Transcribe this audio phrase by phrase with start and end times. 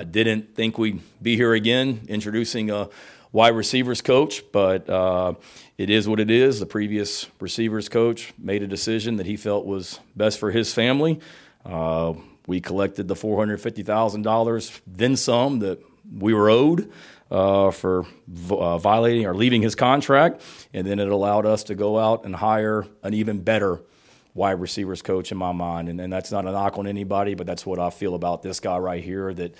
[0.00, 2.88] I didn't think we'd be here again introducing a
[3.32, 5.34] wide receivers coach, but uh,
[5.76, 6.58] it is what it is.
[6.58, 11.20] The previous receivers coach made a decision that he felt was best for his family.
[11.66, 12.14] Uh,
[12.46, 16.90] we collected the $450,000, then some, that we were owed.
[17.30, 18.04] Uh, for
[18.50, 20.42] uh, violating or leaving his contract,
[20.74, 23.80] and then it allowed us to go out and hire an even better
[24.34, 25.88] wide receivers coach in my mind.
[25.88, 28.60] And, and that's not a knock on anybody, but that's what I feel about this
[28.60, 29.32] guy right here.
[29.34, 29.54] That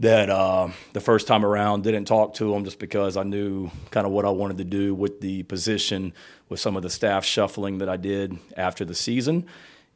[0.00, 4.06] that uh, the first time around didn't talk to him just because I knew kind
[4.06, 6.12] of what I wanted to do with the position
[6.48, 9.46] with some of the staff shuffling that I did after the season.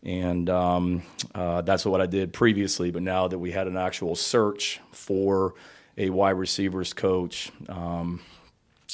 [0.04, 1.02] And um,
[1.34, 2.92] uh, that's what I did previously.
[2.92, 5.54] But now that we had an actual search for
[5.96, 8.20] a wide receivers coach, um,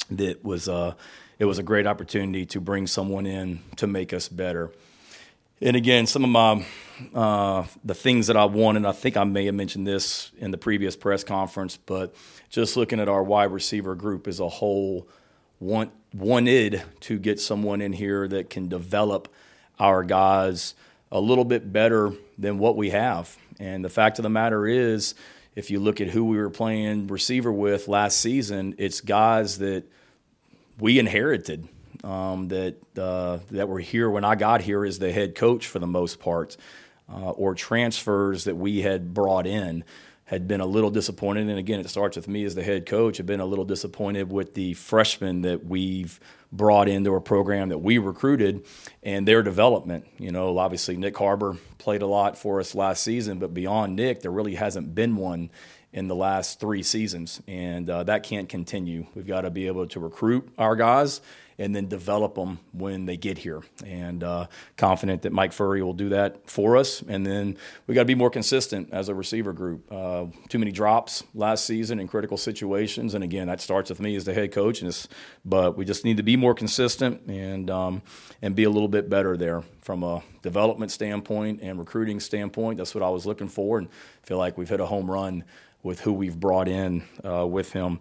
[0.09, 0.93] that was a, uh,
[1.37, 4.71] it was a great opportunity to bring someone in to make us better.
[5.65, 6.63] And again, some of my
[7.19, 10.59] uh, the things that I wanted, I think I may have mentioned this in the
[10.59, 12.13] previous press conference, but
[12.51, 15.09] just looking at our wide receiver group as a whole,
[15.59, 19.27] want, wanted to get someone in here that can develop
[19.79, 20.75] our guys
[21.11, 23.35] a little bit better than what we have.
[23.59, 25.15] And the fact of the matter is,
[25.55, 29.83] if you look at who we were playing receiver with last season, it's guys that
[30.77, 31.67] we inherited
[32.05, 35.79] um, that uh, that were here when I got here as the head coach for
[35.79, 36.55] the most part,
[37.11, 39.83] uh, or transfers that we had brought in
[40.25, 41.49] had been a little disappointed.
[41.49, 43.17] And again, it starts with me as the head coach.
[43.17, 46.19] Have been a little disappointed with the freshmen that we've
[46.51, 48.65] brought into a program that we recruited
[49.03, 50.05] and their development.
[50.17, 54.21] You know, obviously Nyck Harbor played a lot for us last season, but beyond Nyck,
[54.21, 55.49] there really hasn't been one
[55.93, 59.07] in the last three seasons, and uh, that can't continue.
[59.15, 61.21] We've got to be able to recruit our guys
[61.57, 63.61] and then develop them when they get here.
[63.85, 67.01] And uh, confident that Mike Furrey will do that for us.
[67.07, 67.57] And then
[67.87, 69.89] we got to be more consistent as a receiver group.
[69.91, 74.15] Uh, too many drops last season in critical situations, and again, that starts with me
[74.15, 74.81] as the head coach.
[74.81, 75.07] And
[75.45, 78.01] but we just need to more consistent and um,
[78.41, 82.77] and be a little bit better there from a development standpoint and recruiting standpoint.
[82.77, 83.89] That's what I was looking for, and
[84.23, 85.43] feel like we've hit a home run
[85.83, 87.99] with who we've brought in uh, with him.